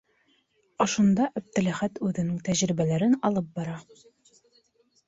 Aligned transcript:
Ошонда 0.85 1.27
Әптеләхәт 1.41 2.01
үҙенең 2.09 2.41
тәжрибәләрен 2.49 3.15
алып 3.31 3.55
бара. 3.61 3.79